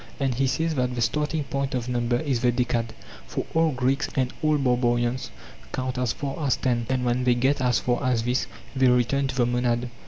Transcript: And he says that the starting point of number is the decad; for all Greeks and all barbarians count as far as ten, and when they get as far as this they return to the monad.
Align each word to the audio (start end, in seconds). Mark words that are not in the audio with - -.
And 0.19 0.33
he 0.33 0.47
says 0.47 0.73
that 0.73 0.95
the 0.95 1.01
starting 1.01 1.43
point 1.43 1.75
of 1.75 1.87
number 1.87 2.19
is 2.21 2.41
the 2.41 2.51
decad; 2.51 2.85
for 3.27 3.45
all 3.53 3.69
Greeks 3.71 4.09
and 4.15 4.33
all 4.41 4.57
barbarians 4.57 5.29
count 5.73 5.99
as 5.99 6.11
far 6.11 6.43
as 6.43 6.55
ten, 6.57 6.87
and 6.89 7.05
when 7.05 7.23
they 7.23 7.35
get 7.35 7.61
as 7.61 7.77
far 7.77 8.03
as 8.03 8.23
this 8.23 8.47
they 8.75 8.87
return 8.87 9.27
to 9.27 9.35
the 9.35 9.45
monad. 9.45 9.91